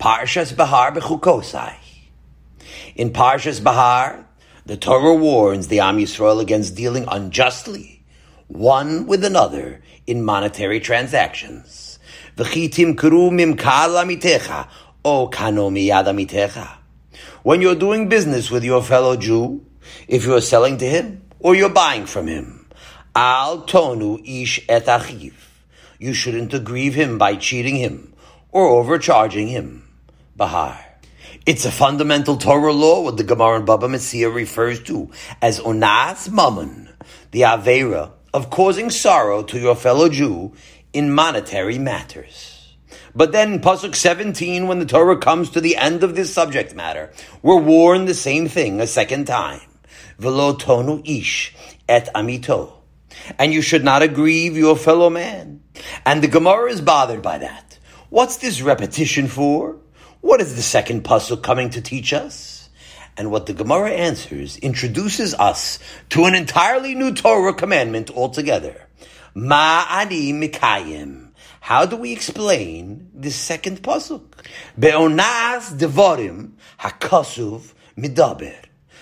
[0.00, 1.74] Parshas Bahar Bechukosai.
[2.96, 4.24] In Parshas Bahar,
[4.64, 8.02] the Torah warns the Am Yisrael against dealing unjustly,
[8.46, 11.98] one with another, in monetary transactions.
[12.38, 14.70] V'chitim kuru mimkal amitecha,
[15.04, 16.78] o kano amitecha.
[17.42, 19.66] When you're doing business with your fellow Jew,
[20.08, 22.66] if you're selling to him or you're buying from him,
[23.14, 25.34] al tonu ish et achiv.
[25.98, 28.14] You shouldn't aggrieve him by cheating him
[28.50, 29.88] or overcharging him.
[30.40, 30.82] Bahar.
[31.44, 35.10] It's a fundamental Torah law, what the Gemara and Baba Metzia refers to
[35.42, 36.88] as onas mammon,
[37.30, 40.54] the avera of causing sorrow to your fellow Jew
[40.94, 42.74] in monetary matters.
[43.14, 47.12] But then, Pasuk 17, when the Torah comes to the end of this subject matter,
[47.42, 49.68] we're warned the same thing a second time.
[50.18, 51.54] Velo tonu ish
[51.86, 52.72] et amito.
[53.38, 55.60] And you should not aggrieve your fellow man.
[56.06, 57.78] And the Gemara is bothered by that.
[58.08, 59.76] What's this repetition for?
[60.20, 62.68] What is the second pasuk coming to teach us?
[63.16, 65.78] And what the Gemara answers introduces us
[66.10, 68.86] to an entirely new Torah commandment altogether.
[69.34, 71.30] Ma'ani mikayim.
[71.60, 74.44] How do we explain this second pasuk?
[74.78, 78.56] Be'onas devorim hakasuv midaber.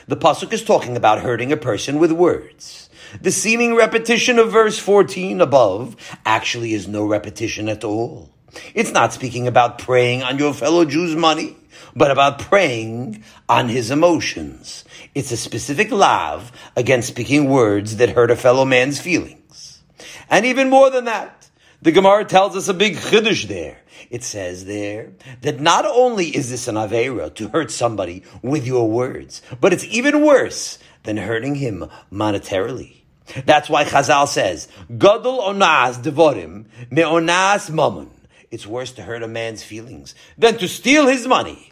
[0.07, 2.89] The pasuk is talking about hurting a person with words.
[3.21, 8.31] The seeming repetition of verse 14 above actually is no repetition at all.
[8.75, 11.57] It's not speaking about preying on your fellow Jew's money,
[11.95, 14.85] but about preying on his emotions.
[15.15, 19.83] It's a specific lav against speaking words that hurt a fellow man's feelings.
[20.31, 21.49] And even more than that,
[21.81, 23.79] the Gemara tells us a big chiddush there.
[24.11, 25.13] It says there
[25.43, 29.85] that not only is this an avera to hurt somebody with your words, but it's
[29.85, 33.03] even worse than hurting him monetarily.
[33.45, 38.11] That's why Chazal says, "Gadol onas devorim meonas mammon."
[38.51, 41.71] It's worse to hurt a man's feelings than to steal his money.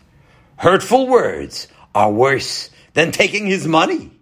[0.57, 4.13] Hurtful words are worse than taking his money.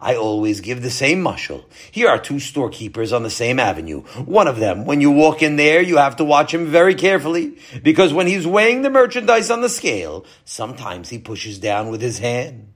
[0.00, 1.64] I always give the same mushal.
[1.90, 4.00] Here are two storekeepers on the same avenue.
[4.24, 7.58] One of them, when you walk in there, you have to watch him very carefully
[7.82, 12.18] because when he's weighing the merchandise on the scale, sometimes he pushes down with his
[12.18, 12.72] hand.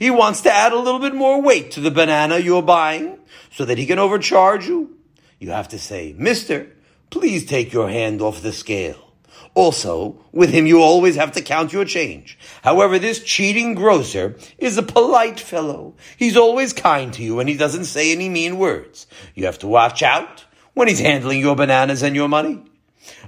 [0.00, 3.20] He wants to add a little bit more weight to the banana you're buying
[3.52, 4.96] so that he can overcharge you.
[5.38, 6.75] You have to say, Mister,
[7.10, 9.06] please take your hand off the scale.
[9.54, 12.38] Also, with him you always have to count your change.
[12.62, 15.94] However, this cheating grocer is a polite fellow.
[16.18, 19.06] He's always kind to you and he doesn't say any mean words.
[19.34, 20.44] You have to watch out
[20.74, 22.62] when he's handling your bananas and your money.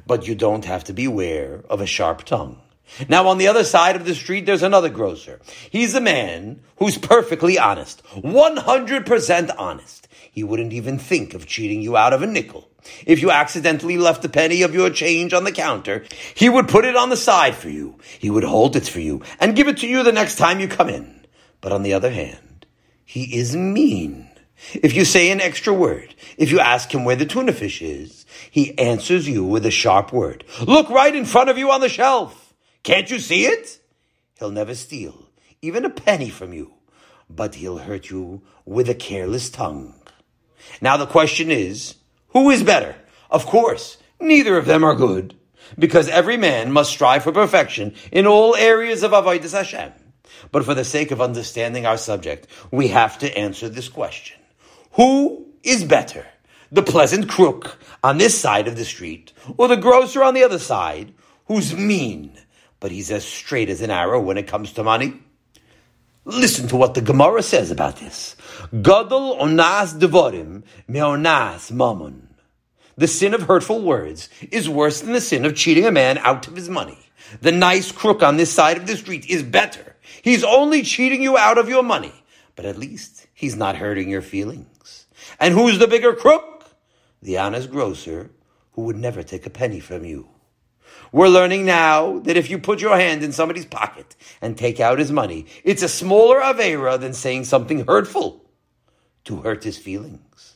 [0.06, 2.60] But you don't have to beware of a sharp tongue.
[3.08, 5.40] Now, on the other side of the street, there's another grocer.
[5.70, 10.07] He's a man who's perfectly honest, 100% honest.
[10.38, 12.70] He wouldn't even think of cheating you out of a nickel.
[13.04, 16.84] If you accidentally left a penny of your change on the counter, he would put
[16.84, 17.98] it on the side for you.
[18.20, 20.68] He would hold it for you and give it to you the next time you
[20.68, 21.26] come in.
[21.60, 22.66] But on the other hand,
[23.04, 24.30] he is mean.
[24.74, 28.24] If you say an extra word, if you ask him where the tuna fish is,
[28.48, 30.44] he answers you with a sharp word.
[30.64, 32.54] Look right in front of you on the shelf.
[32.84, 33.80] Can't you see it?
[34.38, 35.28] He'll never steal
[35.60, 36.74] even a penny from you,
[37.28, 39.96] but he'll hurt you with a careless tongue.
[40.80, 41.96] Now the question is,
[42.28, 42.94] who is better?
[43.30, 45.34] Of course, neither of them are good,
[45.78, 49.92] because every man must strive for perfection in all areas of Avodah Hashem.
[50.52, 54.38] But for the sake of understanding our subject, we have to answer this question.
[54.92, 56.26] Who is better?
[56.70, 60.58] The pleasant crook on this side of the street, or the grocer on the other
[60.58, 61.14] side,
[61.46, 62.38] who's mean,
[62.80, 65.20] but he's as straight as an arrow when it comes to money?
[66.28, 68.36] Listen to what the Gemara says about this.
[68.70, 72.28] Gadol onas devorim meonas mammon.
[72.98, 76.46] The sin of hurtful words is worse than the sin of cheating a man out
[76.46, 76.98] of his money.
[77.40, 79.96] The nice crook on this side of the street is better.
[80.20, 82.12] He's only cheating you out of your money,
[82.56, 85.06] but at least he's not hurting your feelings.
[85.40, 86.70] And who's the bigger crook?
[87.22, 88.32] The honest grocer
[88.72, 90.28] who would never take a penny from you.
[91.12, 94.98] We're learning now that if you put your hand in somebody's pocket and take out
[94.98, 98.44] his money, it's a smaller Avera than saying something hurtful
[99.24, 100.54] to hurt his feelings.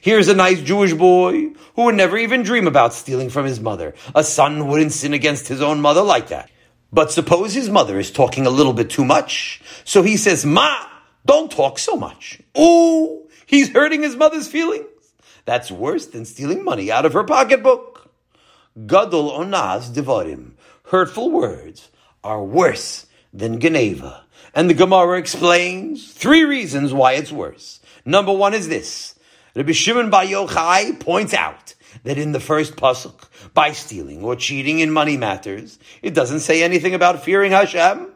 [0.00, 3.94] Here's a nice Jewish boy who would never even dream about stealing from his mother.
[4.14, 6.50] A son wouldn't sin against his own mother like that.
[6.92, 9.60] But suppose his mother is talking a little bit too much.
[9.84, 10.86] So he says, Ma,
[11.24, 12.40] don't talk so much.
[12.56, 14.86] Ooh, he's hurting his mother's feelings.
[15.44, 17.95] That's worse than stealing money out of her pocketbook.
[18.84, 20.52] Gadol onaz devarim.
[20.84, 21.90] Hurtful words
[22.22, 24.24] are worse than Geneva.
[24.54, 27.80] And the Gemara explains three reasons why it's worse.
[28.04, 29.14] Number one is this.
[29.54, 31.74] Rabbi Shimon Bar Yochai points out
[32.04, 36.62] that in the first pasuk, by stealing or cheating in money matters, it doesn't say
[36.62, 38.12] anything about fearing Hashem?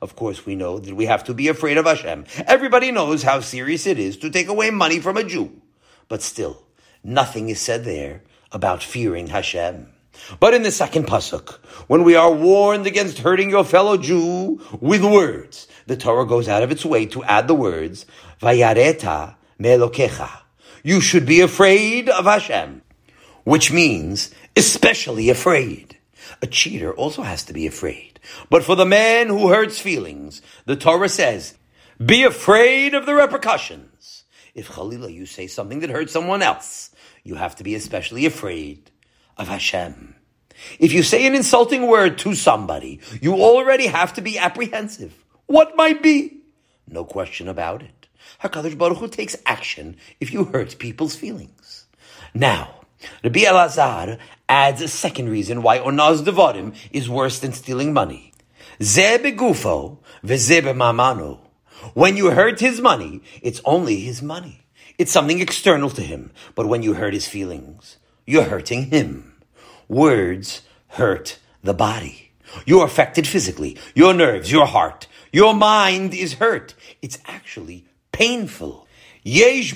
[0.00, 2.26] Of course, we know that we have to be afraid of Hashem.
[2.46, 5.60] Everybody knows how serious it is to take away money from a Jew.
[6.08, 6.62] But still,
[7.02, 8.22] nothing is said there
[8.52, 9.93] about fearing Hashem.
[10.40, 11.54] But in the second pasuk,
[11.88, 16.62] when we are warned against hurting your fellow Jew with words, the Torah goes out
[16.62, 18.06] of its way to add the words,
[18.40, 20.30] Vayareta melokecha.
[20.82, 22.82] You should be afraid of Hashem,
[23.44, 25.98] which means especially afraid.
[26.42, 28.20] A cheater also has to be afraid.
[28.50, 31.54] But for the man who hurts feelings, the Torah says,
[32.04, 34.24] be afraid of the repercussions.
[34.54, 36.90] If Khalila, you say something that hurts someone else,
[37.22, 38.90] you have to be especially afraid
[39.36, 40.14] of Hashem.
[40.78, 45.24] If you say an insulting word to somebody, you already have to be apprehensive.
[45.46, 46.40] What might be?
[46.88, 48.08] No question about it.
[48.42, 51.86] HaKadosh Baruch Hu takes action if you hurt people's feelings.
[52.32, 52.80] Now,
[53.22, 58.32] Rabbi Elazar adds a second reason why onaz devarim is worse than stealing money.
[58.82, 61.40] Ze begufo veze mamano.
[61.92, 64.66] When you hurt his money, it's only his money.
[64.96, 66.32] It's something external to him.
[66.54, 69.34] But when you hurt his feelings, you're hurting him.
[69.88, 72.30] Words hurt the body.
[72.66, 73.76] You're affected physically.
[73.94, 76.74] Your nerves, your heart, your mind is hurt.
[77.02, 78.86] It's actually painful.
[79.24, 79.74] Yesh.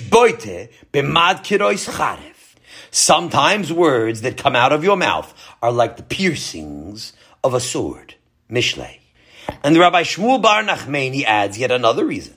[2.91, 7.13] Sometimes words that come out of your mouth are like the piercings
[7.43, 8.15] of a sword.
[8.49, 8.99] Mishle.
[9.63, 12.35] And the Rabbi Shmuel Bar Nachmani adds yet another reason.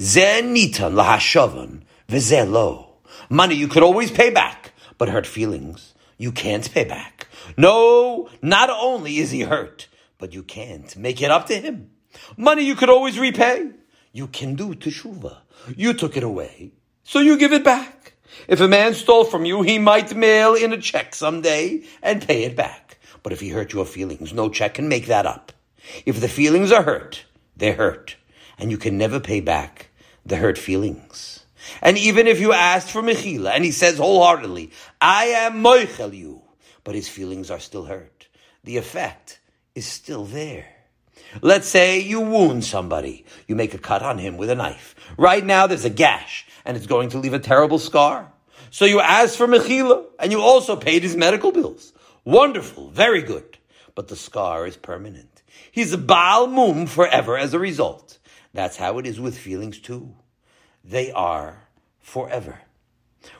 [0.00, 2.86] Ze nitan lahashavan v'ze
[3.28, 4.69] Money you could always pay back,
[5.00, 7.26] but hurt feelings you can't pay back.
[7.56, 9.88] No, not only is he hurt,
[10.18, 11.92] but you can't make it up to him.
[12.36, 13.70] Money you could always repay.
[14.12, 15.38] You can do teshuva.
[15.74, 18.12] You took it away, so you give it back.
[18.46, 22.44] If a man stole from you, he might mail in a check someday and pay
[22.44, 22.98] it back.
[23.22, 25.52] But if he hurt your feelings, no check can make that up.
[26.04, 27.24] If the feelings are hurt,
[27.56, 28.16] they're hurt,
[28.58, 29.88] and you can never pay back
[30.26, 31.39] the hurt feelings.
[31.82, 36.42] And even if you ask for Mechila, and he says wholeheartedly, I am Moichel you,
[36.84, 38.28] but his feelings are still hurt,
[38.64, 39.40] the effect
[39.74, 40.66] is still there.
[41.42, 43.24] Let's say you wound somebody.
[43.46, 44.94] You make a cut on him with a knife.
[45.16, 48.32] Right now there's a gash, and it's going to leave a terrible scar.
[48.70, 51.92] So you ask for Mechila, and you also paid his medical bills.
[52.24, 53.58] Wonderful, very good.
[53.94, 55.42] But the scar is permanent.
[55.72, 58.18] He's a Baal Mum forever as a result.
[58.52, 60.14] That's how it is with feelings too
[60.84, 61.68] they are
[62.00, 62.60] forever.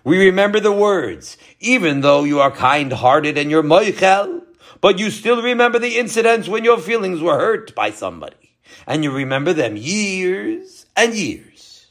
[0.05, 4.43] We remember the words, even though you are kind-hearted and you're moichel,
[4.81, 8.57] but you still remember the incidents when your feelings were hurt by somebody.
[8.87, 11.87] And you remember them years and years.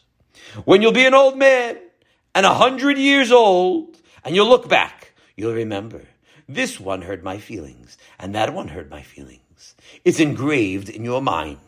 [0.65, 1.77] When you'll be an old man
[2.33, 6.01] and a hundred years old and you'll look back, you'll remember
[6.47, 9.75] this one hurt my feelings and that one hurt my feelings.
[10.03, 11.59] It's engraved in your mind.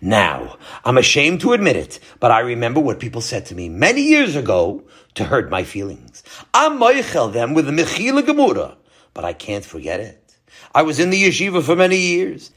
[0.00, 4.00] Now, I'm ashamed to admit it, but I remember what people said to me many
[4.02, 6.22] years ago to hurt my feelings.
[6.54, 8.76] I'm moichel them with the Mechila Gemura,
[9.12, 10.36] but I can't forget it.
[10.74, 12.50] I was in the yeshiva for many years.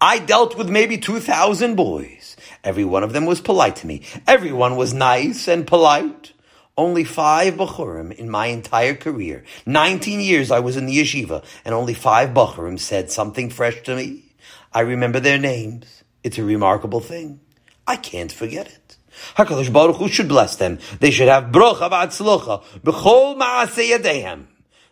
[0.00, 2.36] I dealt with maybe 2,000 boys.
[2.62, 4.02] Every one of them was polite to me.
[4.28, 6.32] Everyone was nice and polite.
[6.76, 9.44] Only five Bachurim in my entire career.
[9.66, 13.96] 19 years I was in the yeshiva, and only five Bachurim said something fresh to
[13.96, 14.36] me.
[14.72, 16.03] I remember their names.
[16.24, 17.40] It's a remarkable thing.
[17.86, 18.96] I can't forget it.
[19.36, 20.78] HaKadosh Baruch Hu should bless them.
[20.98, 24.44] They should have brocha v'atzlocha b'chol ma'aseh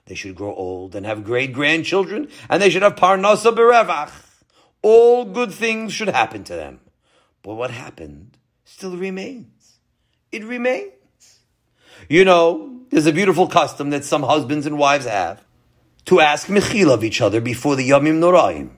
[0.05, 4.13] They should grow old and have great grandchildren, and they should have parnasa berevach.
[4.83, 6.81] All good things should happen to them.
[7.43, 9.79] But what happened still remains.
[10.31, 10.93] It remains.
[12.09, 15.43] You know, there's a beautiful custom that some husbands and wives have
[16.07, 18.71] to ask mechila of each other before the Yomim Noraim.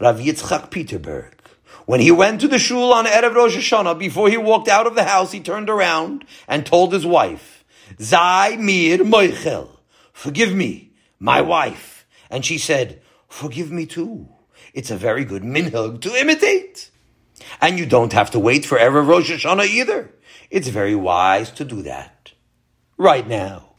[0.00, 1.39] Rav Yitzchak Peterberg
[1.86, 4.94] when he went to the shul on Erev Rosh Hashanah, before he walked out of
[4.94, 7.64] the house, he turned around and told his wife,
[8.00, 9.68] Zai mir moichel,
[10.12, 12.06] forgive me, my wife.
[12.30, 14.28] And she said, forgive me too.
[14.74, 16.90] It's a very good minhag to imitate.
[17.60, 20.14] And you don't have to wait for Erev Rosh Hashanah either.
[20.50, 22.32] It's very wise to do that.
[22.96, 23.70] Right now.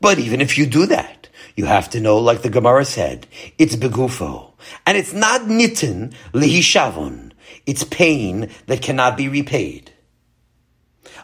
[0.00, 3.26] But even if you do that, you have to know, like the Gemara said,
[3.58, 4.52] it's begufo.
[4.86, 7.23] And it's not nitin lihishavon.
[7.66, 9.90] It's pain that cannot be repaid.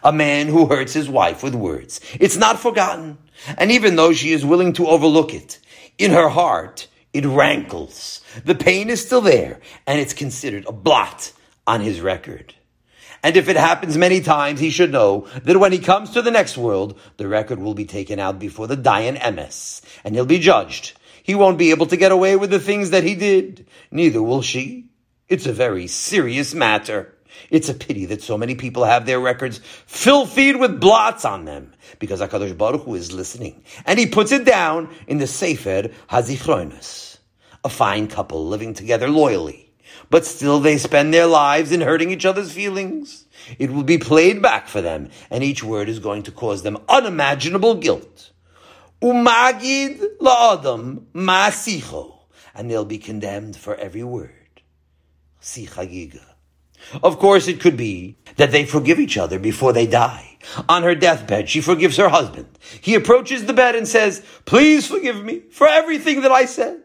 [0.03, 2.01] A man who hurts his wife with words.
[2.19, 3.17] It's not forgotten.
[3.57, 5.59] And even though she is willing to overlook it,
[5.97, 8.21] in her heart, it rankles.
[8.45, 11.31] The pain is still there, and it's considered a blot
[11.67, 12.55] on his record.
[13.23, 16.31] And if it happens many times, he should know that when he comes to the
[16.31, 20.39] next world, the record will be taken out before the Dayan Emes, and he'll be
[20.39, 20.97] judged.
[21.21, 23.67] He won't be able to get away with the things that he did.
[23.91, 24.90] Neither will she.
[25.31, 27.15] It's a very serious matter.
[27.49, 31.73] It's a pity that so many people have their records filthied with blots on them,
[31.99, 37.19] because HaKadosh Baruch Hu is listening, and he puts it down in the Sefer Hazichronis.
[37.63, 39.71] A fine couple living together loyally
[40.09, 43.25] but still they spend their lives in hurting each other's feelings.
[43.57, 46.77] It will be played back for them, and each word is going to cause them
[46.89, 48.31] unimaginable guilt.
[49.01, 52.13] Umagid la'adam ma'asicho,
[52.53, 54.40] and they'll be condemned for every word.
[55.41, 56.23] Sichagiga.
[57.03, 60.37] Of course, it could be that they forgive each other before they die.
[60.67, 62.57] On her deathbed, she forgives her husband.
[62.81, 66.81] He approaches the bed and says, Please forgive me for everything that I said.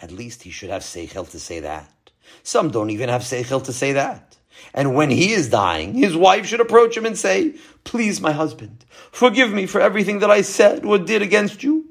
[0.00, 2.10] At least he should have seichel to say that.
[2.42, 4.36] Some don't even have seichel to say that.
[4.74, 8.84] And when he is dying, his wife should approach him and say, Please, my husband,
[9.10, 11.86] forgive me for everything that I said or did against you.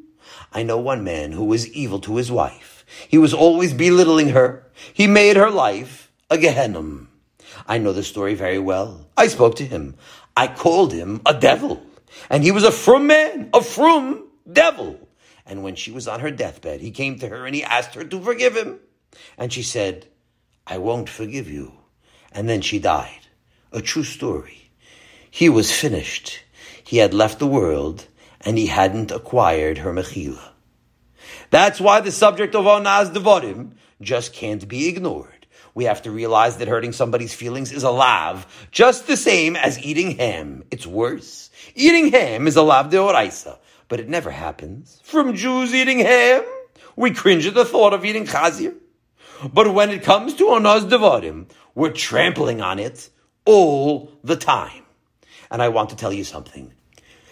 [0.52, 2.86] I know one man who was evil to his wife.
[3.08, 4.66] He was always belittling her.
[4.94, 6.80] He made her life a Gehenna.
[6.80, 7.10] Um,
[7.68, 9.08] I know the story very well.
[9.16, 9.96] I spoke to him.
[10.36, 11.84] I called him a devil.
[12.30, 15.00] And he was a frum man, a frum devil.
[15.46, 18.04] And when she was on her deathbed, he came to her and he asked her
[18.04, 18.80] to forgive him.
[19.38, 20.08] And she said,
[20.66, 21.74] I won't forgive you.
[22.32, 23.28] And then she died.
[23.72, 24.72] A true story.
[25.30, 26.44] He was finished.
[26.84, 28.08] He had left the world
[28.42, 30.52] and he hadn't acquired her mechila.
[31.50, 35.35] That's why the subject of Onaz Devorim just can't be ignored.
[35.76, 39.78] We have to realize that hurting somebody's feelings is a lav, just the same as
[39.80, 40.64] eating ham.
[40.72, 41.50] It's worse.
[41.76, 45.02] Eating ham is a lav de deoraisa, but it never happens.
[45.04, 46.44] From Jews eating ham,
[46.96, 48.74] we cringe at the thought of eating chazir.
[49.54, 53.10] But when it comes to Onaz Devarim, we're trampling on it
[53.44, 54.84] all the time.
[55.52, 56.74] And I want to tell you something.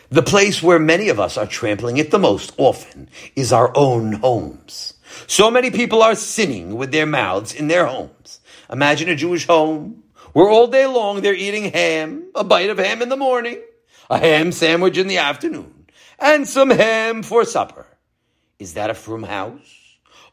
[0.09, 4.13] The place where many of us are trampling it the most often is our own
[4.13, 4.95] homes.
[5.27, 8.39] So many people are sinning with their mouths in their homes.
[8.72, 10.03] Imagine a Jewish home
[10.34, 13.62] where all day long they're eating ham, a bite of ham in the morning,
[14.10, 15.86] a ham sandwich in the afternoon,
[16.20, 17.86] and some ham for supper.
[18.60, 19.84] Is that a frum house?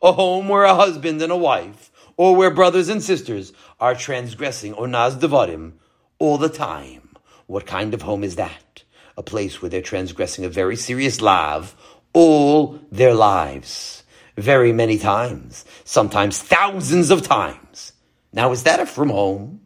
[0.03, 4.75] a home where a husband and a wife, or where brothers and sisters are transgressing
[4.75, 5.73] onaz devarim
[6.19, 7.17] all the time.
[7.47, 8.83] What kind of home is that?
[9.17, 11.75] A place where they're transgressing a very serious lav
[12.13, 14.00] all their lives.
[14.41, 15.65] Very many times.
[15.85, 17.93] Sometimes thousands of times.
[18.33, 19.61] Now is that a frum home?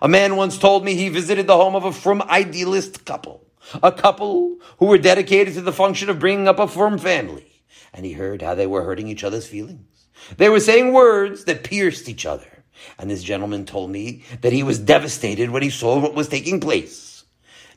[0.00, 3.46] A man once told me he visited the home of a frum idealist couple.
[3.82, 7.56] A couple who were dedicated to the function of bringing up a frum family
[7.96, 10.06] and he heard how they were hurting each other's feelings.
[10.36, 12.64] They were saying words that pierced each other.
[12.98, 16.60] And this gentleman told me that he was devastated when he saw what was taking
[16.60, 17.15] place.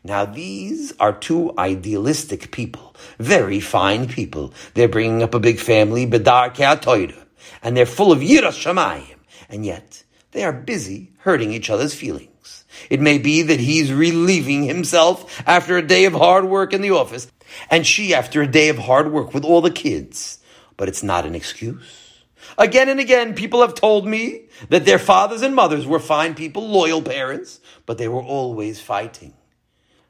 [0.04, 4.54] Now these are two idealistic people, very fine people.
[4.74, 7.26] They're bringing up a big family, Bedar Ke'atoida,
[7.62, 9.18] and they're full of Yiras Shamayim,
[9.50, 12.64] and yet they are busy hurting each other's feelings.
[12.90, 16.92] It may be that he's relieving himself after a day of hard work in the
[16.92, 17.30] office,
[17.70, 20.40] and she after a day of hard work with all the kids.
[20.78, 22.24] But it's not an excuse.
[22.58, 26.68] Again and again, people have told me that their fathers and mothers were fine people,
[26.68, 29.34] loyal parents, but they were always fighting.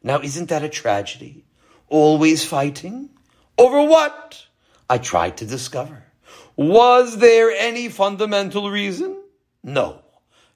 [0.04, 1.46] Now, isn't that a tragedy?
[1.88, 3.10] Always fighting?
[3.58, 4.46] Over what?
[4.90, 6.04] I tried to discover.
[6.56, 9.22] Was there any fundamental reason?
[9.64, 10.02] No.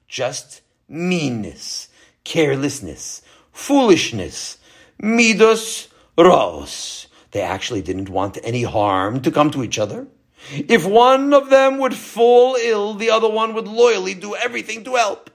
[0.08, 1.88] Just meanness,
[2.24, 3.22] carelessness,
[3.52, 4.58] foolishness,
[5.02, 7.08] midos Ros.
[7.32, 10.06] They actually didn't want any harm to come to each other.
[10.52, 14.94] If one of them would fall ill, the other one would loyally do everything to
[14.94, 15.30] help.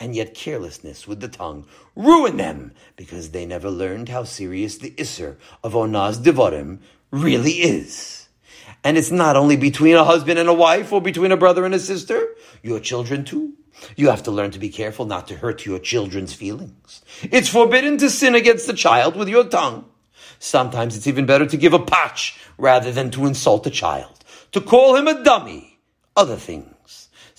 [0.00, 4.92] And yet carelessness with the tongue ruin them because they never learned how serious the
[4.92, 6.78] Isser of Onaz Devarim
[7.10, 8.28] really is.
[8.82, 11.74] And it's not only between a husband and a wife or between a brother and
[11.74, 12.28] a sister,
[12.62, 13.52] your children too.
[13.96, 17.02] You have to learn to be careful not to hurt your children's feelings.
[17.22, 19.84] It's forbidden to sin against the child with your tongue.
[20.38, 24.60] Sometimes it's even better to give a patch rather than to insult a child, to
[24.60, 25.78] call him a dummy,
[26.16, 26.69] other things.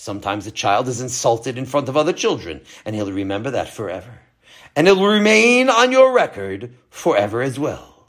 [0.02, 4.22] Sometimes a child is insulted in front of other children, and he'll remember that forever.
[4.76, 8.08] And it'll remain on your record forever as well.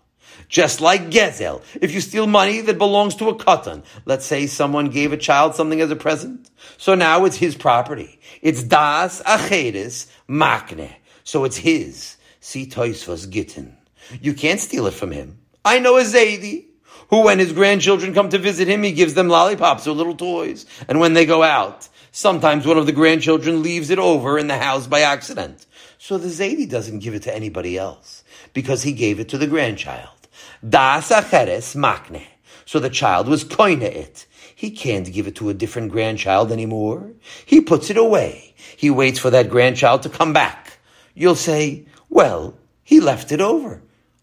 [0.49, 4.89] Just like Gezel, if you steal money that belongs to a katan, let's say someone
[4.89, 8.19] gave a child something as a present, so now it's his property.
[8.41, 10.95] It's das acheres makne,
[11.25, 12.17] so it's his.
[12.41, 13.77] See Toisvos Gittin.
[14.23, 15.41] You can't steal it from him.
[15.63, 16.69] I know a Zaidi
[17.13, 20.67] who, when his grandchildren come to visit him, he gives them lollipops or little toys.
[20.89, 24.59] And when they go out, Sometimes one of the grandchildren leaves it over in the
[24.59, 25.65] house by accident.
[25.97, 29.47] So the Zaidi doesn't give it to anybody else because he gave it to the
[29.47, 30.29] grandchild.
[30.69, 32.23] Das acheres makne.
[32.67, 34.27] So the child was koine it.
[34.55, 37.13] He can't give it to a different grandchild anymore.
[37.47, 38.55] He puts it away.
[38.77, 40.79] He waits for that grandchild to come back.
[41.15, 43.81] You'll say, well, he left it over.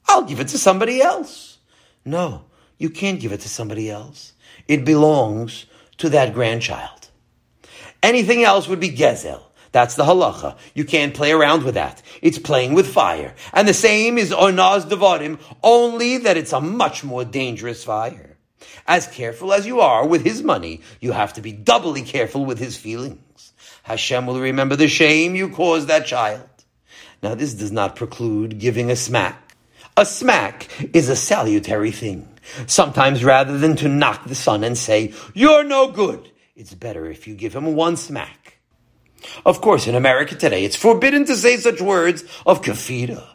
[0.07, 1.57] I'll give it to somebody else.
[2.05, 2.45] No,
[2.79, 4.33] you can't give it to somebody else.
[4.67, 5.67] It belongs
[5.97, 7.09] to that grandchild.
[8.01, 9.43] Anything else would be gezel.
[9.71, 10.57] That's the halacha.
[10.73, 12.01] You can't play around with that.
[12.23, 13.35] It's playing with fire.
[13.53, 18.37] And the same is onaz devarim, only that it's a much more dangerous fire.
[18.87, 22.57] As careful as you are with his money, you have to be doubly careful with
[22.57, 23.53] his feelings.
[23.83, 26.49] Hashem will remember the shame you caused that child.
[27.21, 29.55] Now, this does not preclude giving a smack.
[29.97, 32.38] A smack is a salutary thing.
[32.67, 37.27] Sometimes, rather than to knock the son and say, You're no good, it's better if
[37.27, 38.59] you give him one smack.
[39.45, 43.25] Of course, in America today, it's forbidden to say such words of kafira.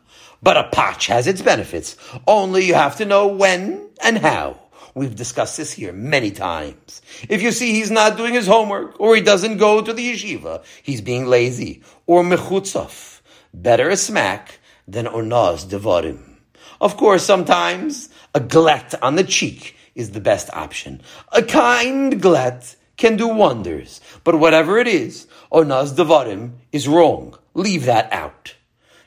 [0.43, 1.97] But a patch has its benefits.
[2.27, 4.61] Only you have to know when and how.
[4.95, 7.03] We've discussed this here many times.
[7.29, 10.63] If you see he's not doing his homework, or he doesn't go to the yeshiva,
[10.83, 13.21] he's being lazy, or mechutzaf.
[13.53, 16.37] Better a smack than onaz devarim.
[16.81, 21.01] Of course, sometimes a glet on the cheek is the best option.
[21.33, 27.39] A kind glet can do wonders, but whatever it is, onaz devarim is wrong.
[27.55, 28.55] Leave that out.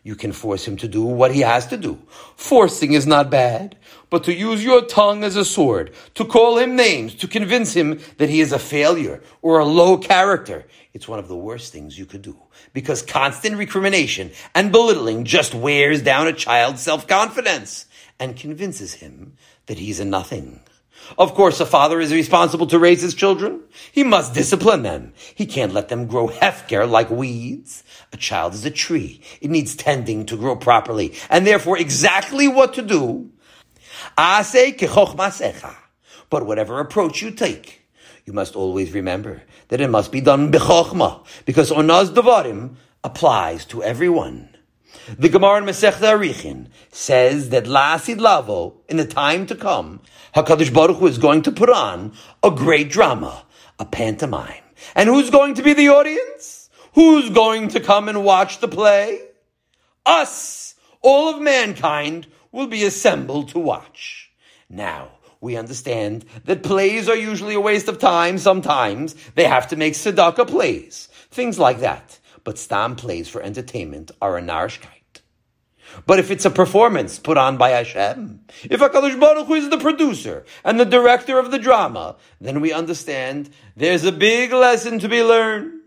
[0.03, 1.99] You can force him to do what he has to do.
[2.37, 3.75] Forcing is not bad,
[4.09, 7.99] but to use your tongue as a sword, to call him names, to convince him
[8.17, 11.99] that he is a failure or a low character, it's one of the worst things
[11.99, 12.37] you could do.
[12.71, 17.86] Because constant recrimination and belittling just wears down a child's self-confidence
[18.19, 19.33] and convinces him
[19.67, 20.61] that he's a nothing.
[21.17, 23.61] Of course, a father is responsible to raise his children.
[23.91, 25.13] He must discipline them.
[25.35, 27.83] He can't let them grow hefker like weeds.
[28.11, 29.21] A child is a tree.
[29.39, 33.29] It needs tending to grow properly, and therefore exactly what to do.
[36.29, 37.83] But whatever approach you take,
[38.25, 43.83] you must always remember that it must be done b'chokhmah, because onaz devarim applies to
[43.83, 44.56] everyone.
[45.17, 50.01] The Gemara in Masechta Arichin says that Lasid Lavo, in the time to come,
[50.35, 53.45] Hakadosh Baruch Hu is going to put on a great drama,
[53.79, 54.63] a pantomime,
[54.95, 56.69] and who's going to be the audience?
[56.93, 59.21] Who's going to come and watch the play?
[60.05, 64.31] Us, all of mankind, will be assembled to watch.
[64.69, 68.37] Now, we understand that plays are usually a waste of time.
[68.37, 72.16] Sometimes they have to make tzedakah plays, things like that.
[72.47, 75.19] But stam plays for entertainment are a narishkeit.
[76.05, 79.77] But if it's a performance put on by Hashem, if HaKadosh Baruch Hu is the
[79.77, 85.09] producer and the director of the drama, then we understand there's a big lesson to
[85.09, 85.81] be learned.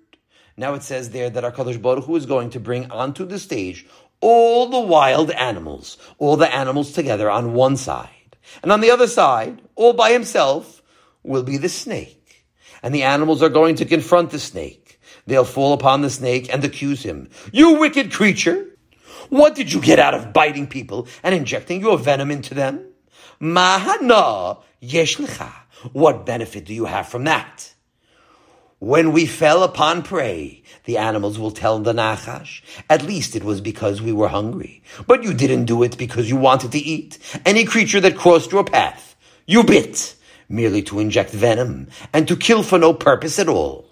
[0.54, 3.38] Now it says there that our Kadosh Baruch Hu is going to bring onto the
[3.38, 3.86] stage
[4.20, 8.36] all the wild animals, all the animals together on one side.
[8.62, 10.82] And on the other side, all by himself,
[11.22, 12.44] will be the snake.
[12.82, 14.89] And the animals are going to confront the snake.
[15.26, 17.28] They'll fall upon the snake and accuse him.
[17.52, 18.66] You wicked creature!
[19.28, 22.86] What did you get out of biting people and injecting your venom into them?
[23.40, 25.52] Mahana yeshlicha.
[25.92, 27.72] What benefit do you have from that?
[28.80, 33.60] When we fell upon prey, the animals will tell the Nachash, at least it was
[33.60, 34.82] because we were hungry.
[35.06, 37.18] But you didn't do it because you wanted to eat.
[37.44, 40.16] Any creature that crossed your path, you bit,
[40.48, 43.89] merely to inject venom and to kill for no purpose at all.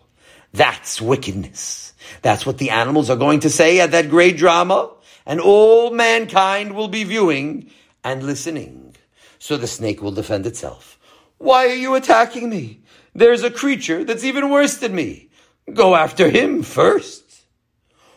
[0.52, 1.92] That's wickedness.
[2.22, 4.90] That's what the animals are going to say at that great drama,
[5.26, 7.70] and all mankind will be viewing
[8.02, 8.96] and listening.
[9.38, 10.98] So the snake will defend itself.
[11.38, 12.80] Why are you attacking me?
[13.14, 15.30] There's a creature that's even worse than me.
[15.72, 17.24] Go after him first.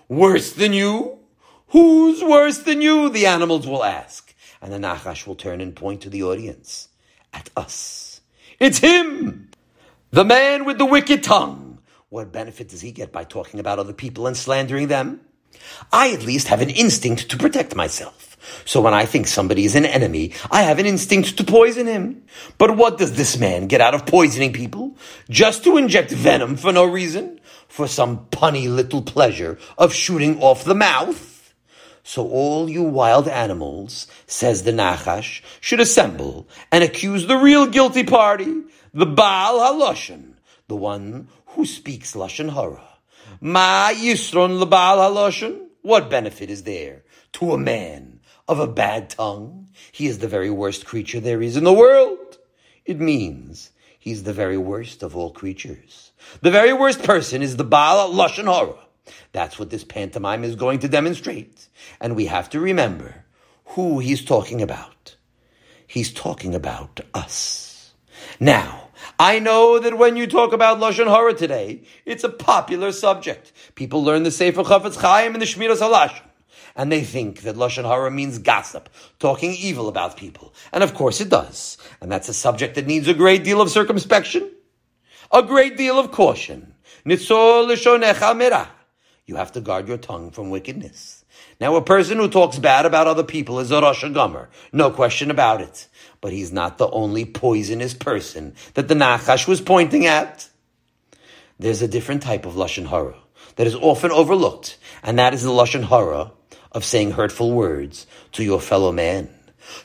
[0.08, 1.20] Worse than you?
[1.70, 3.10] Who's worse than you?
[3.10, 4.34] The animals will ask.
[4.62, 6.90] And the Nachash will turn and point to the audience.
[7.34, 8.22] At us.
[8.60, 9.50] It's him!
[10.12, 11.71] The man with the wicked tongue.
[12.12, 15.22] What benefit does he get by talking about other people and slandering them?
[15.94, 18.36] I at least have an instinct to protect myself.
[18.66, 22.26] So when I think somebody is an enemy, I have an instinct to poison him.
[22.58, 24.98] But what does this man get out of poisoning people?
[25.30, 27.40] Just to inject venom for no reason?
[27.70, 31.54] For some punny little pleasure of shooting off the mouth?
[32.04, 38.04] So all you wild animals, says the Nachash, should assemble and accuse the real guilty
[38.04, 40.34] party, the Baal HaLashon,
[40.68, 42.88] the one who speaks Lashon Hara.
[43.40, 45.68] Ma Yisron Baal HaLashon?
[45.82, 49.70] What benefit is there to a man of a bad tongue.
[49.92, 52.38] He is the very worst creature there is in the world.
[52.86, 56.12] It means he's the very worst of all creatures.
[56.42, 58.78] The very worst person is the Baal Lashon Hara.
[59.32, 61.68] That's what this pantomime is going to demonstrate.
[62.00, 63.26] And we have to remember
[63.66, 65.16] who he's talking about.
[65.88, 67.94] He's talking about us.
[68.40, 68.81] Now,
[69.22, 73.54] I know that when you talk about Lashon Hara today, it's a popular subject.
[73.76, 76.24] People learn the Sefer Chafetz Chaim and the Shmiras Halashon.
[76.76, 80.56] And they think that Lashon Hara means gossip, talking evil about people.
[80.74, 81.78] And of course it does.
[82.02, 84.50] And that's a subject that needs a great deal of circumspection,
[85.32, 86.74] a great deal of caution.
[87.06, 88.36] Nitzol Lishonecha
[89.26, 91.24] You have to guard your tongue from wickedness.
[91.60, 95.32] Now, a person who talks bad about other people is a Rosh Gomer, no question
[95.32, 95.88] about it.
[96.20, 100.50] But he's not the only poisonous person that the Nachash was pointing at.
[101.60, 103.16] There's a different type of Lashon Hara
[103.56, 106.32] that is often overlooked, and that is the Lashon Hara
[106.72, 109.30] of saying hurtful words to your fellow man.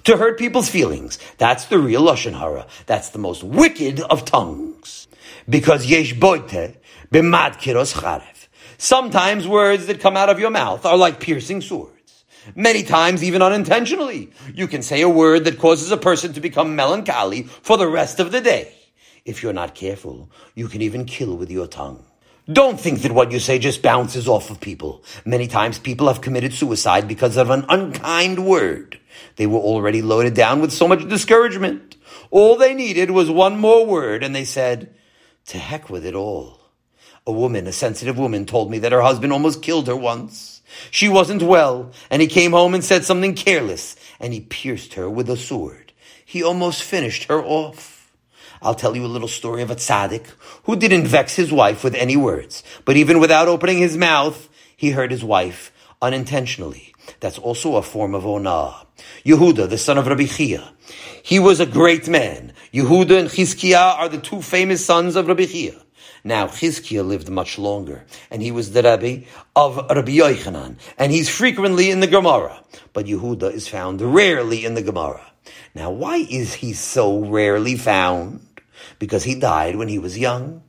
[0.05, 1.18] To hurt people's feelings.
[1.38, 2.66] That's the real Lashon Hara.
[2.87, 5.07] That's the most wicked of tongues.
[5.49, 6.77] Because yesh boite
[7.12, 8.36] b'mad kiros charev.
[8.78, 12.24] Sometimes words that come out of your mouth are like piercing swords.
[12.54, 16.76] Many times, even unintentionally, you can say a word that causes a person to become
[16.76, 18.72] melancholy for the rest of the day.
[19.24, 22.04] If you're not careful, you can even kill with your tongue.
[22.52, 25.02] Don't think that what you say just bounces off of people.
[25.24, 29.00] Many times people have committed suicide because of an unkind word.
[29.34, 31.96] They were already loaded down with so much discouragement.
[32.30, 34.94] All they needed was one more word and they said,
[35.46, 36.60] to heck with it all.
[37.26, 40.62] A woman, a sensitive woman, told me that her husband almost killed her once.
[40.90, 45.10] She wasn't well, and he came home and said something careless, and he pierced her
[45.10, 45.92] with a sword.
[46.24, 48.12] He almost finished her off.
[48.62, 50.26] I'll tell you a little story of a tzaddik
[50.64, 54.90] who didn't vex his wife with any words, but even without opening his mouth, he
[54.90, 56.94] hurt his wife unintentionally.
[57.20, 58.86] That's also a form of onah.
[59.24, 60.72] Yehuda, the son of Rabbi Chia.
[61.22, 62.52] He was a great man.
[62.72, 65.74] Yehuda and Chizkiah are the two famous sons of Rabbi Chia.
[66.26, 71.28] Now, Chizkiah lived much longer, and he was the Rabbi of Rabbi Yochanan, and he's
[71.28, 75.24] frequently in the Gemara, but Yehuda is found rarely in the Gemara.
[75.72, 78.44] Now, why is he so rarely found?
[78.98, 80.64] Because he died when he was young.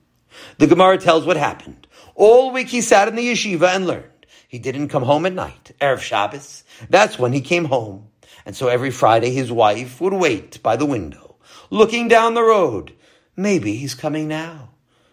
[0.60, 1.88] The Gemara tells what happened.
[2.14, 4.28] All week he sat in the yeshiva and learned.
[4.48, 6.66] He didn't come home at night, Erev Shabbos.
[6.88, 8.10] That's when he came home.
[8.46, 11.38] And so every Friday his wife would wait by the window,
[11.72, 12.94] looking down the road.
[13.36, 14.70] Maybe he's coming now.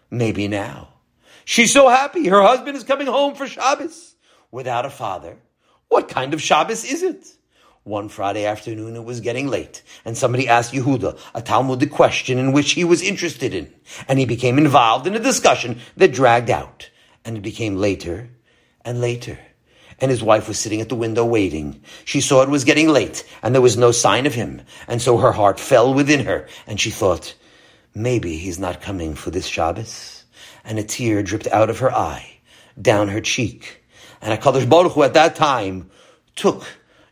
[0.09, 0.89] Maybe now.
[1.45, 4.15] She's so happy her husband is coming home for Shabbos
[4.51, 5.37] without a father.
[5.89, 7.27] What kind of Shabbos is it?
[7.83, 12.51] One Friday afternoon, it was getting late, and somebody asked Yehuda a Talmudic question in
[12.51, 13.71] which he was interested in,
[14.07, 16.89] and he became involved in a discussion that dragged out,
[17.23, 18.29] and it became later
[18.83, 19.37] and later.
[19.99, 21.83] And his wife was sitting at the window waiting.
[22.05, 25.17] She saw it was getting late, and there was no sign of him, and so
[25.17, 27.35] her heart fell within her, and she thought,
[27.95, 30.25] Maybe he's not coming for this Shabbos.
[30.65, 32.39] And a tear dripped out of her eye,
[32.79, 33.83] down her cheek.
[34.21, 35.89] And HaKadosh Baruch Hu at that time
[36.35, 36.65] took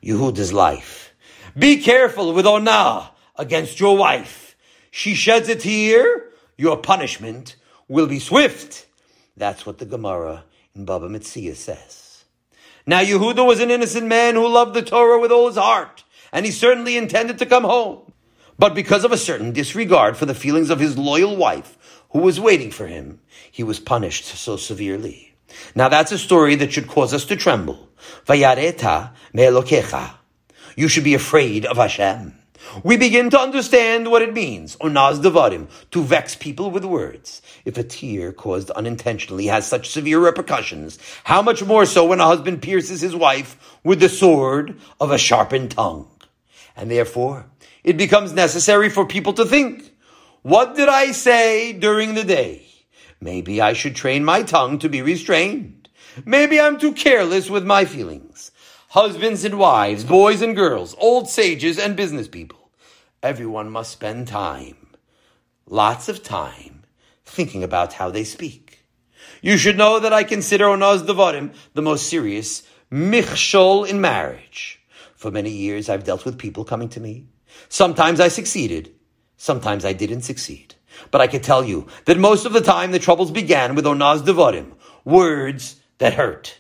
[0.04, 1.14] Yehuda's life.
[1.58, 4.56] Be careful with Onah against your wife.
[4.92, 7.56] She sheds a tear, your punishment
[7.88, 8.86] will be swift.
[9.38, 10.44] That's what the Gemara
[10.76, 12.26] in Baba Metzia says.
[12.86, 16.46] Now Yehuda was an innocent man who loved the Torah with all his heart, and
[16.46, 18.13] he certainly intended to come home.
[18.58, 21.78] But because of a certain disregard for the feelings of his loyal wife,
[22.12, 23.20] who was waiting for him,
[23.52, 25.34] he was punished so severely.
[25.76, 27.90] Now that's a story that should cause us to tremble.
[28.26, 30.16] Vayareta me'elokecha.
[30.76, 32.36] You should be afraid of Hashem.
[32.84, 37.42] We begin to understand what it means, onaz devarim, to vex people with words.
[37.66, 42.26] If a tear caused unintentionally has such severe repercussions, how much more so when a
[42.26, 46.10] husband pierces his wife with the sword of a sharpened tongue.
[46.76, 47.46] And therefore,
[47.84, 49.94] it becomes necessary for people to think,
[50.42, 52.66] what did I say during the day?
[53.20, 55.90] Maybe I should train my tongue to be restrained.
[56.26, 58.52] Maybe I'm too careless with my feelings.
[58.90, 62.72] Husbands and wives, boys and girls, old sages and business people.
[63.22, 64.76] Everyone must spend time,
[65.66, 66.84] lots of time,
[67.26, 68.86] thinking about how they speak.
[69.42, 74.82] You should know that I consider Onaz Devarim the most serious michshol in marriage.
[75.16, 77.28] For many years I've dealt with people coming to me
[77.70, 78.94] Sometimes I succeeded.
[79.38, 80.76] Sometimes I didn't succeed.
[81.12, 84.22] But I can tell you that most of the time the troubles began with onaz
[84.22, 86.60] devarim, words that hurt.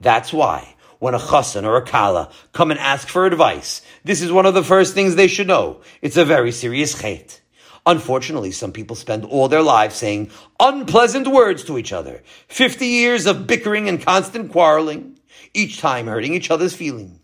[0.00, 4.30] That's why when a chassan or a kala come and ask for advice, this is
[4.30, 5.80] one of the first things they should know.
[6.00, 7.40] It's a very serious chet.
[7.84, 12.22] Unfortunately, some people spend all their lives saying unpleasant words to each other.
[12.46, 15.18] Fifty years of bickering and constant quarreling,
[15.52, 17.21] each time hurting each other's feelings.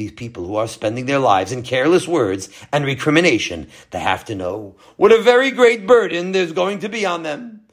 [0.00, 4.34] These people who are spending their lives in careless words and recrimination, they have to
[4.34, 7.66] know what a very great burden there's going to be on them.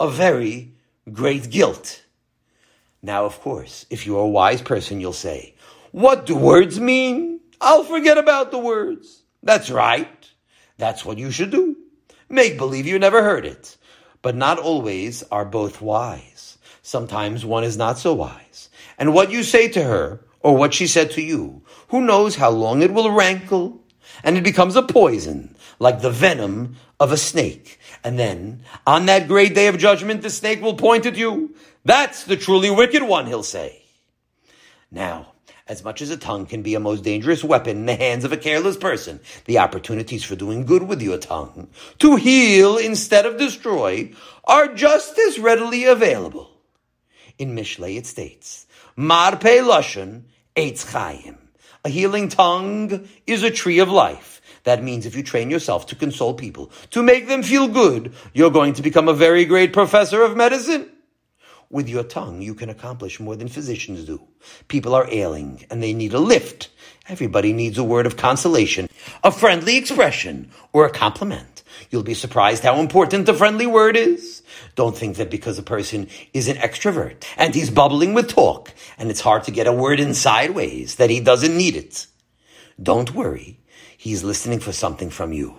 [0.00, 0.72] A very
[1.12, 2.02] great guilt.
[3.02, 5.54] Now, of course, if you're a wise person, you'll say,
[5.92, 7.40] what do words mean?
[7.60, 9.22] I'll forget about the words.
[9.42, 10.30] That's right.
[10.78, 11.76] That's what you should do.
[12.30, 13.76] Make believe you never heard it.
[14.22, 16.56] But not always are both wise.
[16.80, 18.70] Sometimes one is not so wise.
[18.96, 22.50] And what you say to her, or what she said to you, who knows how
[22.50, 23.82] long it will rankle?
[24.22, 27.80] And it becomes a poison, like the venom of a snake.
[28.04, 31.56] And then, on that great day of judgment, the snake will point at you.
[31.84, 33.82] That's the truly wicked one, he'll say.
[34.88, 35.32] Now,
[35.66, 38.32] as much as a tongue can be a most dangerous weapon in the hands of
[38.32, 43.36] a careless person, the opportunities for doing good with your tongue, to heal instead of
[43.36, 44.12] destroy,
[44.44, 46.52] are just as readily available.
[47.36, 50.22] In Mishlei it states, Marpe Lashon
[50.56, 51.36] Eitz Chaim.
[51.84, 54.40] A healing tongue is a tree of life.
[54.64, 58.50] That means if you train yourself to console people, to make them feel good, you're
[58.50, 60.90] going to become a very great professor of medicine.
[61.68, 64.22] With your tongue, you can accomplish more than physicians do.
[64.68, 66.70] People are ailing and they need a lift.
[67.08, 68.88] Everybody needs a word of consolation,
[69.22, 71.62] a friendly expression, or a compliment.
[71.90, 74.42] You'll be surprised how important the friendly word is.
[74.76, 79.10] Don't think that because a person is an extrovert and he's bubbling with talk and
[79.10, 82.06] it's hard to get a word in sideways that he doesn't need it.
[82.80, 83.58] Don't worry.
[83.96, 85.56] He's listening for something from you.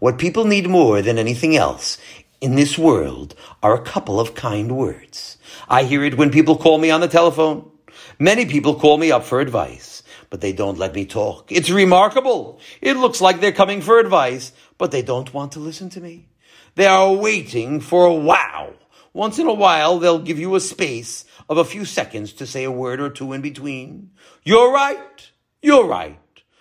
[0.00, 1.98] What people need more than anything else
[2.40, 5.38] in this world are a couple of kind words.
[5.68, 7.70] I hear it when people call me on the telephone.
[8.18, 11.52] Many people call me up for advice, but they don't let me talk.
[11.52, 12.58] It's remarkable.
[12.80, 16.26] It looks like they're coming for advice, but they don't want to listen to me.
[16.74, 18.74] They are waiting for a wow.
[19.12, 22.64] Once in a while, they'll give you a space of a few seconds to say
[22.64, 24.10] a word or two in between.
[24.44, 25.30] You're right.
[25.62, 26.18] You're right.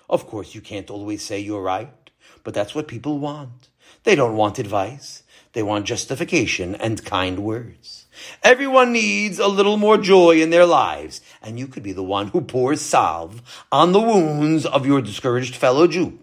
[0.09, 2.09] Of course, you can't always say you're right,
[2.43, 3.69] but that's what people want.
[4.03, 5.23] They don't want advice.
[5.53, 8.07] They want justification and kind words.
[8.43, 12.27] Everyone needs a little more joy in their lives, and you could be the one
[12.29, 13.41] who pours salve
[13.71, 16.19] on the wounds of your discouraged fellow Jew.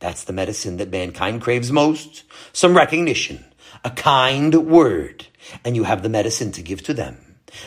[0.00, 2.24] That's the medicine that mankind craves most.
[2.52, 3.44] Some recognition,
[3.84, 5.26] a kind word,
[5.64, 7.16] and you have the medicine to give to them.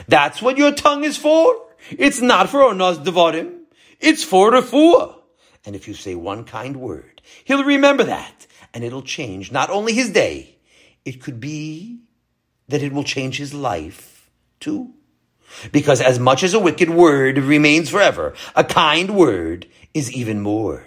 [0.08, 1.56] That's what your tongue is for.
[1.90, 3.62] It's not for onos devarim.
[4.00, 5.16] It's for refuah.
[5.66, 9.94] And if you say one kind word, he'll remember that, and it'll change not only
[9.94, 10.58] his day,
[11.06, 12.00] it could be
[12.68, 14.94] that it will change his life too.
[15.72, 20.86] Because as much as a wicked word remains forever, a kind word is even more.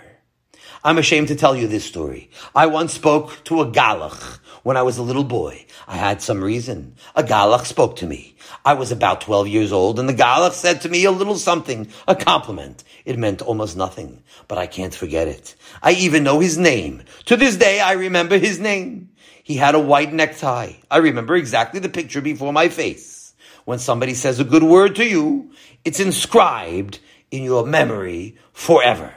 [0.87, 2.29] I'm ashamed to tell you this story.
[2.55, 5.65] I once spoke to a Galach when I was a little boy.
[5.89, 6.97] I had some reason.
[7.17, 8.37] A Galach spoke to me.
[8.67, 11.89] I was about 12 years old and the Galach said to me a little something,
[12.07, 12.85] a compliment.
[13.07, 15.55] It meant almost nothing, but I can't forget it.
[15.83, 17.05] I even know his name.
[17.25, 19.09] To this day, I remember his name.
[19.43, 20.75] He had a white necktie.
[20.91, 23.33] I remember exactly the picture before my face.
[23.65, 25.51] When somebody says a good word to you,
[25.83, 26.99] it's inscribed
[27.31, 29.15] in your memory forever.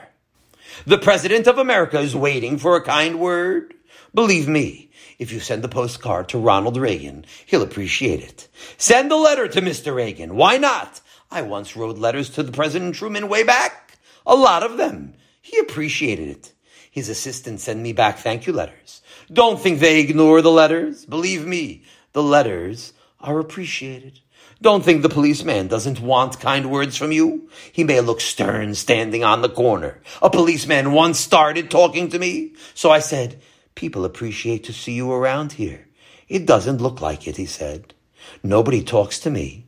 [0.86, 3.74] The President of America is waiting for a kind word.
[4.14, 8.48] Believe me, if you send the postcard to Ronald Reagan, he'll appreciate it.
[8.78, 9.96] Send a letter to Mr.
[9.96, 10.36] Reagan.
[10.36, 11.02] Why not?
[11.32, 13.98] I once wrote letters to the President Truman way back.
[14.26, 15.16] A lot of them.
[15.42, 16.54] He appreciated it.
[16.92, 19.02] His assistants send me back thank you letters.
[19.32, 21.06] Don't think they ignore the letters.
[21.06, 24.20] Believe me, the letters are appreciated.
[24.62, 27.48] Don't think the policeman doesn't want kind words from you.
[27.72, 30.02] He may look stern standing on the corner.
[30.22, 33.40] A policeman once started talking to me, so I said,
[33.76, 35.88] People appreciate to see you around here.
[36.28, 37.94] It doesn't look like it, he said.
[38.42, 39.68] Nobody talks to me.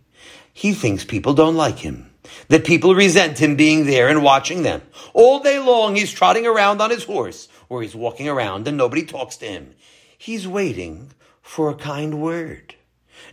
[0.52, 2.10] He thinks people don't like him,
[2.48, 4.82] that people resent him being there and watching them.
[5.14, 9.06] All day long he's trotting around on his horse, or he's walking around and nobody
[9.06, 9.76] talks to him.
[10.18, 11.12] He's waiting
[11.44, 12.74] for a kind word.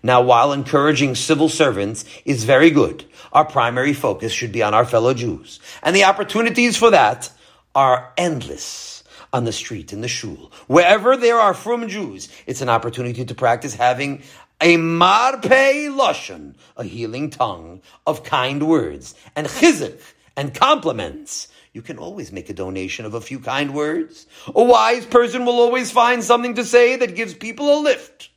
[0.02, 4.84] Now, while encouraging civil servants is very good, our primary focus should be on our
[4.84, 5.60] fellow Jews.
[5.82, 7.30] And the opportunities for that
[7.74, 10.50] are endless on the street, in the shul.
[10.66, 14.22] Wherever there are frum Jews, it's an opportunity to practice having
[14.60, 20.00] a marpe lashon, a healing tongue of kind words, and chizuk,
[20.36, 24.26] and compliments, you can always make a donation of a few kind words.
[24.54, 28.30] A wise person will always find something to say that gives people a lift.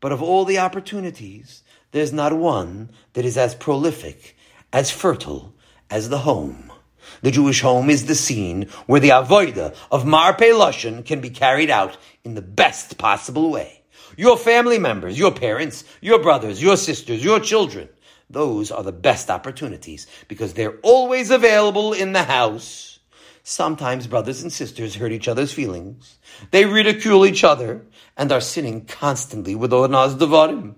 [0.00, 4.36] But of all the opportunities, there's not one that is as prolific,
[4.72, 5.54] as fertile
[5.90, 6.72] as the home.
[7.22, 11.70] The Jewish home is the scene where the avoida of Marpe Lashon can be carried
[11.70, 13.82] out in the best possible way.
[14.16, 17.88] Your family members, your parents, your brothers, your sisters, your children,
[18.28, 22.98] Those are the best opportunities because they're always available in the house.
[23.44, 26.18] Sometimes brothers and sisters hurt each other's feelings.
[26.50, 30.74] They ridicule each other and are sinning constantly with onaz devarim.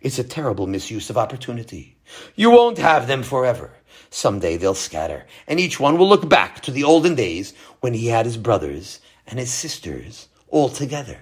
[0.00, 1.96] It's a terrible misuse of opportunity.
[2.34, 3.72] You won't have them forever.
[4.10, 8.06] Someday they'll scatter, and each one will look back to the olden days when he
[8.06, 11.18] had his brothers and his sisters all together.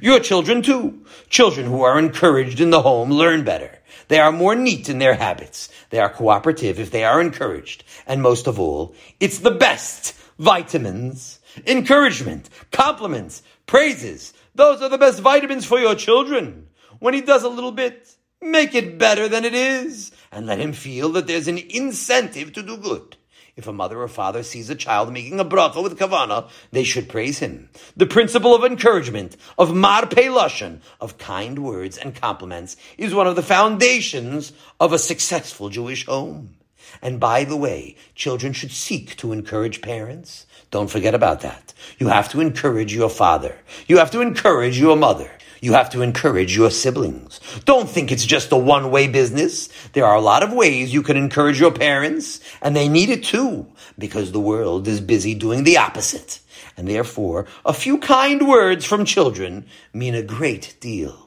[0.00, 1.04] Your children too.
[1.28, 3.78] Children who are encouraged in the home learn better.
[4.08, 5.68] They are more neat in their habits.
[5.90, 7.84] They are cooperative if they are encouraged.
[8.06, 14.34] And most of all, it's the best vitamins, encouragement, compliments, praises.
[14.54, 16.68] Those are the best vitamins for your children.
[17.00, 20.72] When he does a little bit, make it better than it is and let him
[20.72, 23.16] feel that there's an incentive to do good.
[23.56, 27.08] If a mother or father sees a child making a bracha with kavana, they should
[27.08, 27.70] praise him.
[27.96, 33.36] The principle of encouragement, of marpe lashon, of kind words and compliments, is one of
[33.36, 36.56] the foundations of a successful Jewish home.
[37.02, 40.46] And by the way, children should seek to encourage parents.
[40.70, 41.72] Don't forget about that.
[41.98, 43.56] You have to encourage your father.
[43.86, 45.30] You have to encourage your mother.
[45.60, 47.40] You have to encourage your siblings.
[47.64, 49.68] Don't think it's just a one way business.
[49.92, 53.24] There are a lot of ways you can encourage your parents, and they need it
[53.24, 53.66] too,
[53.98, 56.40] because the world is busy doing the opposite.
[56.76, 61.23] And therefore, a few kind words from children mean a great deal.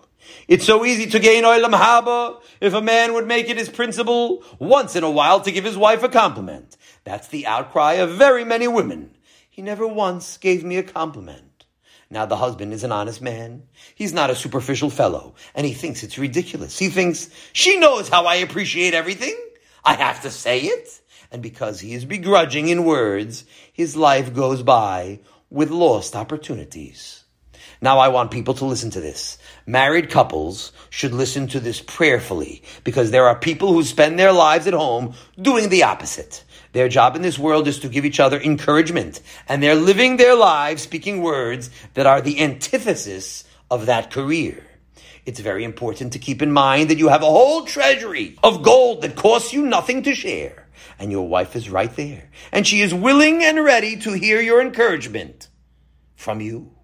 [0.48, 4.44] It's so easy to gain oilam haba if a man would make it his principle
[4.60, 6.78] once in a while to give his wife a compliment.
[7.04, 9.18] That's the outcry of very many women.
[9.50, 11.66] He never once gave me a compliment.
[12.10, 13.64] Now the husband is an honest man.
[13.96, 16.80] He's not a superficial fellow, and he thinks it's ridiculous.
[16.80, 19.36] He thinks, she knows how I appreciate everything.
[19.84, 21.02] I have to say it.
[21.32, 27.24] And because he is begrudging in words, his life goes by with lost opportunities.
[27.82, 29.38] Now I want people to listen to this.
[29.66, 34.66] Married couples should listen to this prayerfully because there are people who spend their lives
[34.68, 36.44] at home doing the opposite.
[36.74, 40.36] Their job in this world is to give each other encouragement, and they're living their
[40.36, 44.64] lives speaking words that are the antithesis of that career.
[45.26, 49.02] It's very important to keep in mind that you have a whole treasury of gold
[49.02, 52.94] that costs you nothing to share, and your wife is right there, and she is
[52.94, 55.50] willing and ready to hear your encouragement
[56.16, 56.77] from you.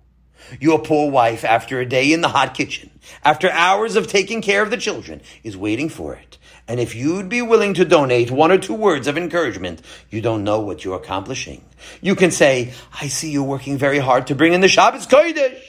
[0.59, 2.89] Your poor wife, after a day in the hot kitchen,
[3.23, 6.37] after hours of taking care of the children, is waiting for it.
[6.67, 10.43] And if you'd be willing to donate one or two words of encouragement, you don't
[10.43, 11.63] know what you're accomplishing.
[12.01, 15.61] You can say, I see you working very hard to bring in the Shabbos Kodesh.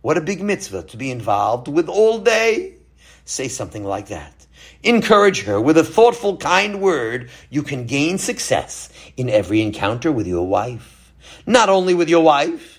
[0.00, 2.74] What a big mitzvah to be involved with all day.
[3.24, 4.46] Say something like that.
[4.82, 7.30] Encourage her with a thoughtful, kind word.
[7.50, 11.12] You can gain success in every encounter with your wife.
[11.46, 12.71] Not only with your wife,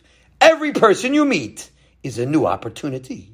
[0.51, 1.69] every person you meet
[2.03, 3.31] is a new opportunity.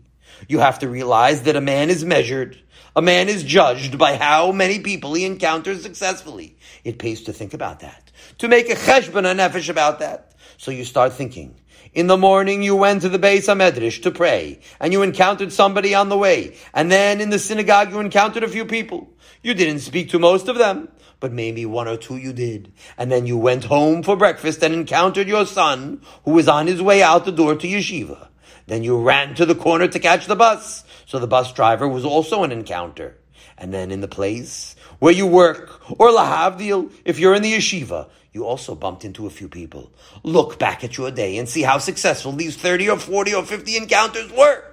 [0.48, 2.58] You have to realize that a man is measured
[2.96, 6.58] a man is judged by how many people he encounters successfully.
[6.84, 8.12] It pays to think about that.
[8.40, 10.34] To make a cheshbon nefesh about that.
[10.58, 11.56] So you start thinking.
[11.94, 15.96] In the morning you went to the Beis HaMedrash to pray, and you encountered somebody
[15.96, 16.58] on the way.
[16.74, 19.10] And then in the synagogue you encountered a few people.
[19.42, 20.90] You didn't speak to most of them,
[21.20, 22.72] but maybe one or two you did.
[22.98, 26.82] And then you went home for breakfast and encountered your son, who was on his
[26.82, 28.28] way out the door to yeshiva.
[28.68, 30.84] Then you ran to the corner to catch the bus.
[31.06, 33.18] So the bus driver was also an encounter.
[33.58, 38.10] And then in the place where you work, or lahavdil, if you're in the yeshiva,
[38.32, 39.92] you also bumped into a few people.
[40.24, 43.76] Look back at your day and see how successful these 30 or 40 or 50
[43.76, 44.64] encounters were.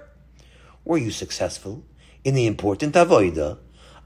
[0.85, 1.83] Were you successful
[2.23, 3.57] in the important avoida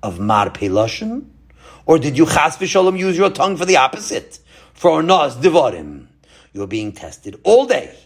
[0.01, 1.25] of marpe lashon?
[1.85, 4.39] Or did you chas v'sholem use your tongue for the opposite?
[4.73, 6.07] For nas devarim.
[6.53, 7.97] You're being tested all day,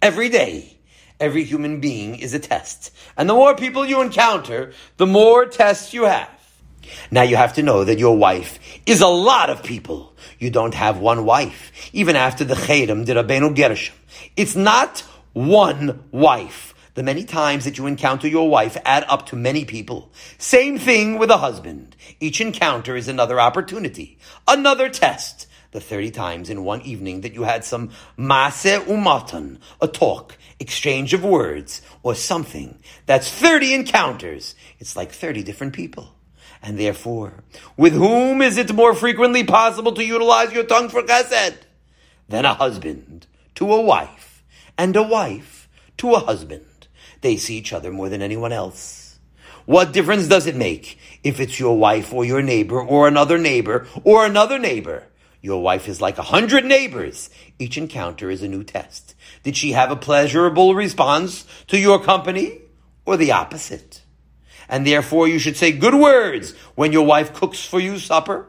[0.00, 0.80] every day
[1.20, 2.90] Every human being is a test.
[3.14, 6.30] And the more people you encounter, the more tests you have.
[7.10, 10.14] Now you have to know that your wife is a lot of people.
[10.38, 11.72] You don't have one wife.
[11.92, 13.94] Even after the Cherem d'Rabbeinu Gershom.
[14.34, 15.00] It's not
[15.34, 16.69] one wife.
[16.94, 20.10] The many times that you encounter your wife add up to many people.
[20.38, 21.94] Same thing with a husband.
[22.18, 25.46] Each encounter is another opportunity, another test.
[25.72, 31.14] The 30 times in one evening that you had some maase umatan, a talk, exchange
[31.14, 32.76] of words or something.
[33.06, 34.56] That's 30 encounters.
[34.80, 36.16] It's like 30 different people.
[36.60, 37.44] And therefore,
[37.76, 41.58] with whom is it more frequently possible to utilize your tongue for chesed?
[42.28, 43.26] Than a husband
[43.56, 44.44] to a wife,
[44.76, 45.68] and a wife
[45.98, 46.64] to a husband.
[47.20, 49.18] They see each other more than anyone else.
[49.66, 53.86] What difference does it make if it's your wife or your neighbor or another neighbor
[54.04, 55.04] or another neighbor?
[55.42, 57.30] Your wife is like a hundred neighbors.
[57.58, 59.14] Each encounter is a new test.
[59.42, 62.60] Did she have a pleasurable response to your company
[63.04, 64.02] or the opposite?
[64.70, 68.46] and therefore you should say good words when your wife cooks for you supper.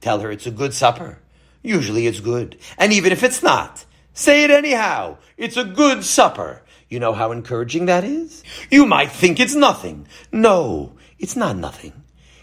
[0.00, 1.18] Tell her it's a good supper.
[1.62, 2.58] Usually it's good.
[2.76, 5.16] And even if it's not, say it anyhow.
[5.36, 6.62] It's a good supper.
[6.92, 8.44] You know how encouraging that is?
[8.70, 10.06] You might think it's nothing.
[10.30, 11.94] No, it's not nothing.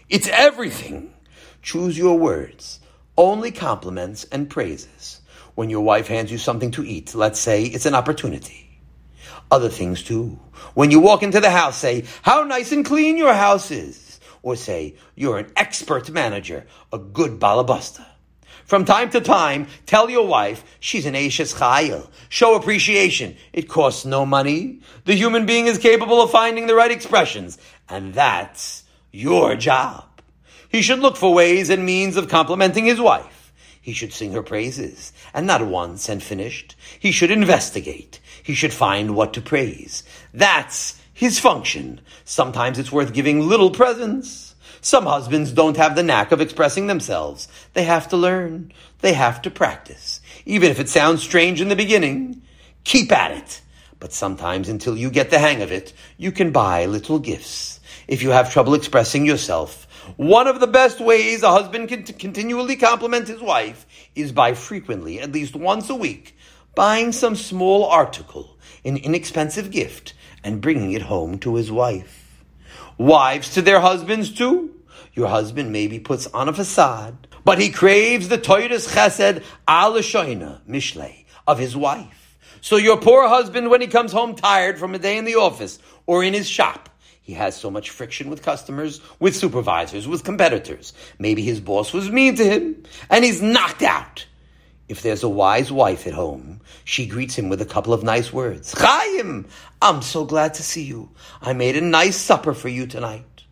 [0.08, 1.14] It's everything.
[1.62, 2.80] Choose your words.
[3.16, 5.20] Only compliments and praises.
[5.54, 8.80] When your wife hands you something to eat, let's say it's an opportunity.
[9.52, 10.40] Other things too.
[10.74, 14.18] When you walk into the house, say, how nice and clean your house is.
[14.42, 18.04] Or say, you're an expert manager, a good balabusta.
[18.70, 22.08] From time to time, tell your wife she's an Eishes Chayil.
[22.28, 23.36] Show appreciation.
[23.52, 24.78] It costs no money.
[25.06, 27.58] The human being is capable of finding the right expressions.
[27.88, 30.04] And that's your job.
[30.68, 33.52] He should look for ways and means of complimenting his wife.
[33.80, 36.76] He should sing her praises, and not once and finished.
[37.00, 38.20] He should investigate.
[38.40, 40.04] He should find what to praise.
[40.32, 42.02] That's his function.
[42.24, 44.49] Sometimes it's worth giving little presents.
[44.82, 47.48] Some husbands don't have the knack of expressing themselves.
[47.74, 48.72] They have to learn.
[49.00, 50.20] They have to practice.
[50.46, 52.42] Even if it sounds strange in the beginning,
[52.84, 53.60] keep at it.
[53.98, 57.80] But sometimes until you get the hang of it, you can buy little gifts.
[58.08, 62.14] If you have trouble expressing yourself, one of the best ways a husband can t-
[62.14, 66.36] continually compliment his wife is by frequently, at least once a week,
[66.74, 72.19] buying some small article, an inexpensive gift, and bringing it home to his wife.
[73.00, 74.74] Wives to their husbands too.
[75.14, 81.24] Your husband maybe puts on a facade, but he craves the toitus chesed al mishle
[81.46, 82.36] of his wife.
[82.60, 85.78] So your poor husband, when he comes home tired from a day in the office
[86.06, 86.90] or in his shop,
[87.22, 90.92] he has so much friction with customers, with supervisors, with competitors.
[91.18, 94.26] Maybe his boss was mean to him, and he's knocked out.
[94.90, 98.32] If there's a wise wife at home, she greets him with a couple of nice
[98.32, 98.74] words.
[98.76, 99.46] Chaim,
[99.80, 101.10] I'm so glad to see you.
[101.40, 103.44] I made a nice supper for you tonight.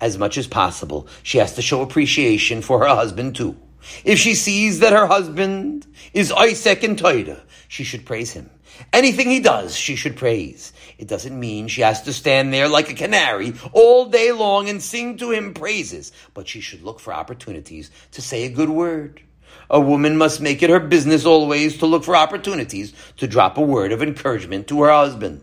[0.00, 3.56] As much as possible, she has to show appreciation for her husband too.
[4.04, 5.84] If she sees that her husband
[6.14, 8.48] is Isaac and Toida, she should praise him.
[8.92, 10.72] Anything he does, she should praise.
[10.96, 14.80] It doesn't mean she has to stand there like a canary all day long and
[14.80, 19.22] sing to him praises, but she should look for opportunities to say a good word.
[19.68, 23.62] A woman must make it her business always to look for opportunities to drop a
[23.62, 25.42] word of encouragement to her husband.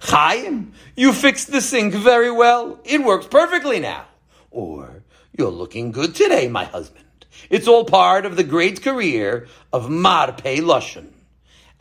[0.00, 2.80] Chaim, you fixed the sink very well.
[2.84, 4.04] It works perfectly now.
[4.50, 5.02] Or,
[5.36, 7.06] you're looking good today, my husband.
[7.48, 11.08] It's all part of the great career of Marpe Lashon.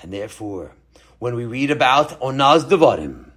[0.02, 0.72] And therefore,
[1.20, 3.32] when we read about Onaz Devarim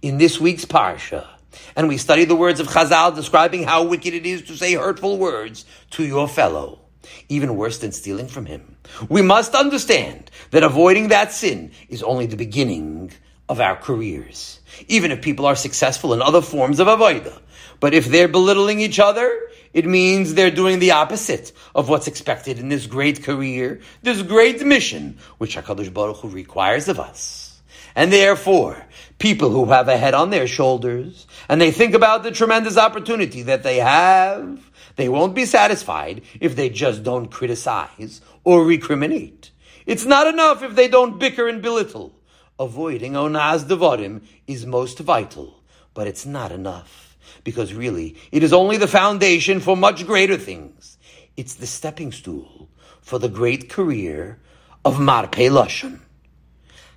[0.00, 1.26] in this week's Parsha,
[1.74, 5.18] and we study the words of Chazal describing how wicked it is to say hurtful
[5.18, 6.80] words to your fellow,
[7.28, 8.76] even worse than stealing from him,
[9.08, 13.12] we must understand that avoiding that sin is only the beginning
[13.48, 14.60] of our careers.
[14.88, 17.40] Even if people are successful in other forms of avodah,
[17.80, 22.58] but if they're belittling each other, it means they're doing the opposite of what's expected
[22.58, 27.60] in this great career, this great mission, which HaKadosh Baruch Hu requires of us.
[27.96, 28.84] And therefore,
[29.18, 33.42] people who have a head on their shoulders, and they think about the tremendous opportunity
[33.42, 34.69] that they have,
[35.00, 39.50] they won't be satisfied if they just don't criticize or recriminate.
[39.86, 42.14] It's not enough if they don't bicker and belittle.
[42.58, 45.62] Avoiding onaz devarim is most vital,
[45.94, 50.98] but it's not enough because really, it is only the foundation for much greater things.
[51.36, 52.68] It's the stepping stool
[53.00, 54.38] for the great career
[54.84, 56.00] of Marpe Lashon.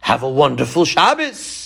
[0.02, 1.63] Have a wonderful Shabbos!